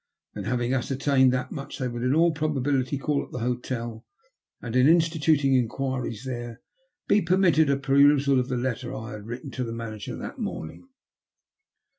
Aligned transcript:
Then, 0.33 0.45
having 0.45 0.73
ascertained 0.73 1.31
that 1.33 1.51
much, 1.51 1.77
they 1.77 1.87
would 1.87 2.01
in 2.01 2.15
all 2.15 2.31
probability 2.31 2.97
call 2.97 3.23
at 3.23 3.29
the 3.29 3.37
hotel, 3.45 4.03
and 4.59 4.75
in 4.75 4.87
instituting 4.87 5.53
enquiries 5.53 6.23
there, 6.25 6.59
be 7.07 7.21
permitted 7.21 7.69
a 7.69 7.77
perusal 7.77 8.39
of 8.39 8.47
the 8.49 8.57
letter 8.57 8.95
I 8.95 9.11
bad 9.17 9.27
written 9.27 9.51
to 9.51 9.63
the 9.63 9.71
manager 9.73 10.15
that 10.15 10.39
morning. 10.39 10.87